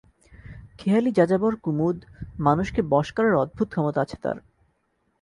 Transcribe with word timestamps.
খেয়ালি 0.79 1.11
যাযাবর 1.11 1.53
কুমুদ, 1.55 1.97
মানুষকে 2.39 2.81
বশ 2.89 3.07
করার 3.11 3.35
অদ্ভুত 3.35 3.67
ক্ষমতা 3.71 3.99
আছে 4.01 4.17
তার। 4.21 4.37